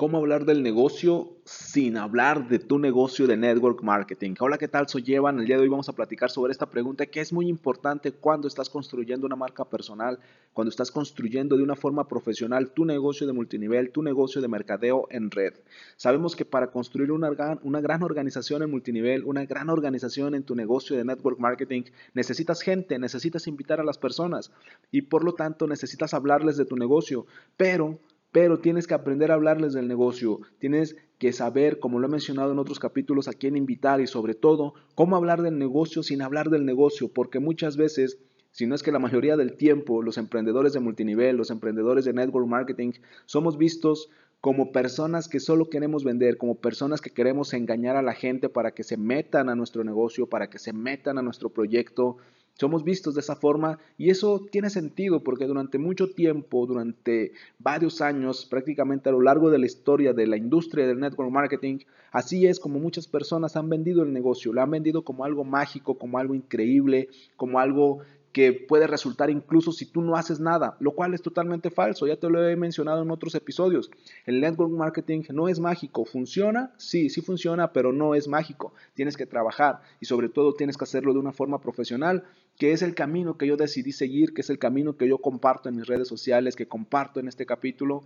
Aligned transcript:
cómo 0.00 0.16
hablar 0.16 0.46
del 0.46 0.62
negocio 0.62 1.36
sin 1.44 1.98
hablar 1.98 2.48
de 2.48 2.58
tu 2.58 2.78
negocio 2.78 3.26
de 3.26 3.36
network 3.36 3.82
marketing. 3.82 4.34
Hola, 4.40 4.56
¿qué 4.56 4.66
tal? 4.66 4.88
Soy 4.88 5.04
Evan. 5.08 5.38
El 5.38 5.44
día 5.44 5.56
de 5.56 5.62
hoy 5.62 5.68
vamos 5.68 5.90
a 5.90 5.92
platicar 5.92 6.30
sobre 6.30 6.52
esta 6.52 6.70
pregunta 6.70 7.04
que 7.04 7.20
es 7.20 7.34
muy 7.34 7.48
importante 7.48 8.10
cuando 8.10 8.48
estás 8.48 8.70
construyendo 8.70 9.26
una 9.26 9.36
marca 9.36 9.66
personal, 9.66 10.18
cuando 10.54 10.70
estás 10.70 10.90
construyendo 10.90 11.54
de 11.54 11.62
una 11.62 11.76
forma 11.76 12.08
profesional 12.08 12.70
tu 12.70 12.86
negocio 12.86 13.26
de 13.26 13.34
multinivel, 13.34 13.90
tu 13.90 14.02
negocio 14.02 14.40
de 14.40 14.48
mercadeo 14.48 15.06
en 15.10 15.30
red. 15.30 15.52
Sabemos 15.98 16.34
que 16.34 16.46
para 16.46 16.70
construir 16.70 17.12
una 17.12 17.28
gran, 17.28 17.60
una 17.62 17.82
gran 17.82 18.02
organización 18.02 18.62
en 18.62 18.70
multinivel, 18.70 19.24
una 19.24 19.44
gran 19.44 19.68
organización 19.68 20.34
en 20.34 20.44
tu 20.44 20.54
negocio 20.54 20.96
de 20.96 21.04
network 21.04 21.38
marketing, 21.38 21.82
necesitas 22.14 22.62
gente, 22.62 22.98
necesitas 22.98 23.46
invitar 23.46 23.80
a 23.80 23.84
las 23.84 23.98
personas 23.98 24.50
y 24.90 25.02
por 25.02 25.24
lo 25.24 25.34
tanto 25.34 25.66
necesitas 25.66 26.14
hablarles 26.14 26.56
de 26.56 26.64
tu 26.64 26.76
negocio, 26.76 27.26
pero 27.58 27.98
pero 28.32 28.60
tienes 28.60 28.86
que 28.86 28.94
aprender 28.94 29.30
a 29.30 29.34
hablarles 29.34 29.72
del 29.72 29.88
negocio, 29.88 30.40
tienes 30.58 30.96
que 31.18 31.32
saber, 31.32 31.80
como 31.80 31.98
lo 31.98 32.06
he 32.06 32.10
mencionado 32.10 32.52
en 32.52 32.58
otros 32.58 32.78
capítulos, 32.78 33.28
a 33.28 33.32
quién 33.32 33.56
invitar 33.56 34.00
y 34.00 34.06
sobre 34.06 34.34
todo, 34.34 34.74
cómo 34.94 35.16
hablar 35.16 35.42
del 35.42 35.58
negocio 35.58 36.02
sin 36.02 36.22
hablar 36.22 36.50
del 36.50 36.64
negocio, 36.64 37.08
porque 37.08 37.40
muchas 37.40 37.76
veces, 37.76 38.18
si 38.52 38.66
no 38.66 38.74
es 38.74 38.82
que 38.82 38.92
la 38.92 38.98
mayoría 38.98 39.36
del 39.36 39.56
tiempo, 39.56 40.02
los 40.02 40.16
emprendedores 40.16 40.72
de 40.72 40.80
multinivel, 40.80 41.36
los 41.36 41.50
emprendedores 41.50 42.04
de 42.04 42.12
network 42.12 42.46
marketing, 42.46 42.92
somos 43.26 43.58
vistos 43.58 44.10
como 44.40 44.72
personas 44.72 45.28
que 45.28 45.38
solo 45.38 45.68
queremos 45.68 46.02
vender, 46.02 46.38
como 46.38 46.54
personas 46.54 47.02
que 47.02 47.10
queremos 47.10 47.52
engañar 47.52 47.96
a 47.96 48.02
la 48.02 48.14
gente 48.14 48.48
para 48.48 48.70
que 48.70 48.84
se 48.84 48.96
metan 48.96 49.50
a 49.50 49.54
nuestro 49.54 49.84
negocio, 49.84 50.28
para 50.28 50.48
que 50.48 50.58
se 50.58 50.72
metan 50.72 51.18
a 51.18 51.22
nuestro 51.22 51.50
proyecto, 51.50 52.16
somos 52.60 52.84
vistos 52.84 53.14
de 53.14 53.22
esa 53.22 53.36
forma 53.36 53.78
y 53.96 54.10
eso 54.10 54.46
tiene 54.52 54.68
sentido 54.68 55.24
porque 55.24 55.46
durante 55.46 55.78
mucho 55.78 56.10
tiempo, 56.10 56.66
durante 56.66 57.32
varios 57.58 58.02
años, 58.02 58.44
prácticamente 58.44 59.08
a 59.08 59.12
lo 59.12 59.22
largo 59.22 59.48
de 59.48 59.58
la 59.58 59.64
historia 59.64 60.12
de 60.12 60.26
la 60.26 60.36
industria 60.36 60.86
del 60.86 61.00
network 61.00 61.30
marketing, 61.30 61.78
así 62.12 62.46
es 62.46 62.60
como 62.60 62.78
muchas 62.78 63.06
personas 63.06 63.56
han 63.56 63.70
vendido 63.70 64.02
el 64.02 64.12
negocio, 64.12 64.52
lo 64.52 64.60
han 64.60 64.72
vendido 64.72 65.04
como 65.04 65.24
algo 65.24 65.42
mágico, 65.42 65.96
como 65.96 66.18
algo 66.18 66.34
increíble, 66.34 67.08
como 67.34 67.60
algo 67.60 68.00
que 68.32 68.52
puede 68.52 68.86
resultar 68.86 69.30
incluso 69.30 69.72
si 69.72 69.86
tú 69.86 70.02
no 70.02 70.16
haces 70.16 70.38
nada, 70.38 70.76
lo 70.78 70.92
cual 70.92 71.14
es 71.14 71.22
totalmente 71.22 71.70
falso, 71.70 72.06
ya 72.06 72.16
te 72.16 72.28
lo 72.28 72.46
he 72.46 72.54
mencionado 72.56 73.02
en 73.02 73.10
otros 73.10 73.34
episodios. 73.34 73.90
El 74.24 74.40
network 74.40 74.70
marketing 74.70 75.22
no 75.30 75.48
es 75.48 75.58
mágico, 75.58 76.04
funciona, 76.04 76.72
sí, 76.76 77.10
sí 77.10 77.20
funciona, 77.22 77.72
pero 77.72 77.92
no 77.92 78.14
es 78.14 78.28
mágico. 78.28 78.72
Tienes 78.94 79.16
que 79.16 79.26
trabajar 79.26 79.80
y 80.00 80.06
sobre 80.06 80.28
todo 80.28 80.54
tienes 80.54 80.76
que 80.76 80.84
hacerlo 80.84 81.12
de 81.12 81.18
una 81.18 81.32
forma 81.32 81.60
profesional, 81.60 82.24
que 82.56 82.72
es 82.72 82.82
el 82.82 82.94
camino 82.94 83.36
que 83.36 83.46
yo 83.46 83.56
decidí 83.56 83.92
seguir, 83.92 84.32
que 84.32 84.42
es 84.42 84.50
el 84.50 84.58
camino 84.58 84.96
que 84.96 85.08
yo 85.08 85.18
comparto 85.18 85.68
en 85.68 85.76
mis 85.76 85.86
redes 85.86 86.06
sociales, 86.06 86.54
que 86.54 86.68
comparto 86.68 87.18
en 87.18 87.26
este 87.26 87.46
capítulo. 87.46 88.04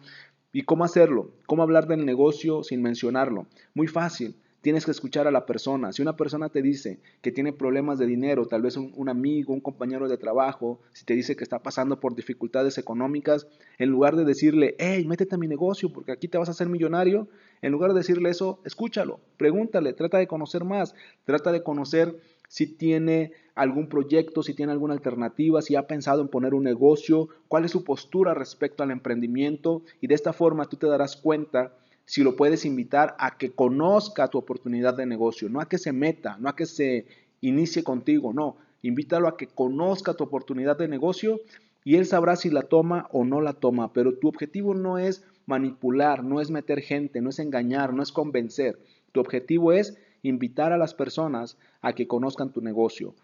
¿Y 0.53 0.62
cómo 0.62 0.84
hacerlo? 0.84 1.33
¿Cómo 1.47 1.62
hablar 1.64 1.86
del 1.86 2.06
negocio 2.06 2.62
sin 2.62 2.81
mencionarlo? 2.81 3.47
Muy 3.75 3.88
fácil 3.88 4.36
Tienes 4.65 4.87
que 4.87 4.93
escuchar 4.93 5.27
a 5.27 5.31
la 5.31 5.45
persona. 5.45 5.93
Si 5.93 6.01
una 6.01 6.17
persona 6.17 6.48
te 6.48 6.62
dice 6.62 6.98
que 7.20 7.31
tiene 7.31 7.53
problemas 7.53 7.98
de 7.98 8.07
dinero, 8.07 8.47
tal 8.47 8.62
vez 8.62 8.79
un, 8.79 9.09
amigo, 9.11 9.53
un 9.53 9.61
compañero 9.61 10.09
de 10.09 10.17
trabajo, 10.17 10.81
si 10.95 11.05
te 11.05 11.12
dice 11.12 11.37
que 11.37 11.45
está 11.45 11.59
pasando 11.59 12.01
por 12.01 12.17
dificultades 12.17 12.79
económicas, 12.79 13.47
en 13.77 13.91
lugar 13.91 14.17
de 14.17 14.25
decirle, 14.25 14.75
hey, 14.79 15.05
métete 15.05 15.34
a 15.34 15.39
mi 15.39 15.48
negocio 15.48 15.93
porque 15.93 16.12
aquí 16.12 16.29
te 16.29 16.39
vas 16.39 16.48
a 16.48 16.53
hacer 16.53 16.71
millonario, 16.71 17.29
en 17.61 17.73
lugar 17.73 17.93
de 17.93 17.98
decirle 17.98 18.31
eso, 18.31 18.62
escúchalo, 18.65 19.21
pregúntale, 19.37 19.93
trata 19.93 20.17
de 20.17 20.27
conocer 20.27 20.65
más, 20.65 20.95
trata 21.27 21.53
de 21.53 21.62
conocer 21.62 22.19
si 22.49 22.67
tiene 22.67 23.33
algún 23.55 23.91
proyecto, 23.91 24.43
si 24.43 24.55
tiene 24.55 24.73
alguna 24.73 24.95
alternativa, 24.95 25.61
si 25.61 25.77
ha 25.77 25.87
pensado 25.87 26.23
en 26.23 26.28
poner 26.28 26.55
un 26.55 26.65
negocio, 26.65 27.28
cuál 27.49 27.67
es 27.67 27.71
su 27.71 27.84
postura 27.84 28.33
respecto 28.33 28.83
al 28.83 28.93
emprendimiento 28.93 29.83
y 30.01 30.06
de 30.06 30.15
esta 30.15 30.33
forma 30.33 30.65
tú 30.65 30.78
te 30.78 30.87
darás 30.87 31.17
cuenta 31.17 31.75
si 32.06 32.22
lo 32.22 32.36
puedes 32.36 32.64
invitar 32.64 33.16
a 33.19 33.38
que 33.38 33.52
conozca 33.52 34.28
tu 34.28 34.38
oportunidad 34.38 34.94
de 34.94 35.06
negocio, 35.06 35.48
no 35.48 35.60
a 35.60 35.69
que 35.69 35.78
se 35.78 35.92
meta, 35.92 36.36
no 36.38 36.48
a 36.48 36.56
que 36.56 36.66
se 36.66 37.06
inicie 37.41 37.83
contigo, 37.83 38.33
no, 38.33 38.56
invítalo 38.83 39.28
a 39.28 39.37
que 39.37 39.47
conozca 39.47 40.14
tu 40.14 40.25
oportunidad 40.25 40.76
de 40.76 40.88
negocio 40.88 41.41
y 41.84 41.97
él 41.97 42.06
sabrá 42.06 42.37
si 42.37 42.50
la 42.50 42.62
toma 42.62 43.09
o 43.12 43.25
no 43.25 43.41
la 43.41 43.54
toma, 43.54 43.93
pero 43.93 44.14
tu 44.14 44.28
objetivo 44.28 44.75
no 44.75 44.98
es 44.98 45.25
manipular, 45.47 46.25
no 46.25 46.41
es 46.41 46.50
meter 46.50 46.81
gente, 46.81 47.20
no 47.20 47.31
es 47.31 47.38
engañar, 47.38 47.93
no 47.93 48.03
es 48.03 48.12
convencer, 48.12 48.78
tu 49.12 49.20
objetivo 49.20 49.72
es 49.72 49.97
invitar 50.22 50.72
a 50.72 50.78
las 50.78 50.94
personas 50.94 51.59
a 51.82 51.93
que 51.93 52.09
conozcan 52.09 52.50
tu 52.53 52.60
negocio. 52.60 53.14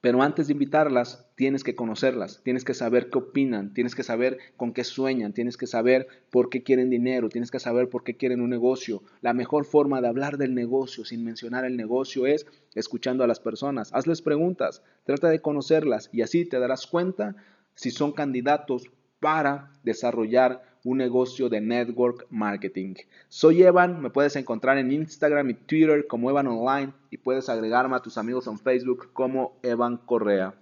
Pero 0.00 0.22
antes 0.22 0.46
de 0.46 0.52
invitarlas, 0.52 1.28
tienes 1.34 1.64
que 1.64 1.74
conocerlas, 1.74 2.40
tienes 2.44 2.64
que 2.64 2.72
saber 2.72 3.10
qué 3.10 3.18
opinan, 3.18 3.74
tienes 3.74 3.96
que 3.96 4.04
saber 4.04 4.38
con 4.56 4.72
qué 4.72 4.84
sueñan, 4.84 5.32
tienes 5.32 5.56
que 5.56 5.66
saber 5.66 6.06
por 6.30 6.50
qué 6.50 6.62
quieren 6.62 6.88
dinero, 6.88 7.28
tienes 7.28 7.50
que 7.50 7.58
saber 7.58 7.88
por 7.88 8.04
qué 8.04 8.16
quieren 8.16 8.40
un 8.40 8.50
negocio. 8.50 9.02
La 9.22 9.34
mejor 9.34 9.64
forma 9.64 10.00
de 10.00 10.06
hablar 10.06 10.38
del 10.38 10.54
negocio 10.54 11.04
sin 11.04 11.24
mencionar 11.24 11.64
el 11.64 11.76
negocio 11.76 12.26
es 12.26 12.46
escuchando 12.76 13.24
a 13.24 13.26
las 13.26 13.40
personas. 13.40 13.92
Hazles 13.92 14.22
preguntas, 14.22 14.82
trata 15.02 15.30
de 15.30 15.40
conocerlas 15.40 16.10
y 16.12 16.22
así 16.22 16.44
te 16.44 16.60
darás 16.60 16.86
cuenta 16.86 17.34
si 17.74 17.90
son 17.90 18.12
candidatos 18.12 18.84
para 19.20 19.70
desarrollar 19.82 20.62
un 20.84 20.98
negocio 20.98 21.48
de 21.48 21.60
network 21.60 22.26
marketing. 22.30 22.94
Soy 23.28 23.62
Evan, 23.62 24.00
me 24.00 24.10
puedes 24.10 24.36
encontrar 24.36 24.78
en 24.78 24.92
Instagram 24.92 25.50
y 25.50 25.54
Twitter 25.54 26.06
como 26.06 26.30
Evan 26.30 26.46
Online 26.46 26.92
y 27.10 27.18
puedes 27.18 27.48
agregarme 27.48 27.96
a 27.96 28.00
tus 28.00 28.16
amigos 28.16 28.46
en 28.46 28.58
Facebook 28.58 29.12
como 29.12 29.58
Evan 29.62 29.96
Correa. 29.98 30.54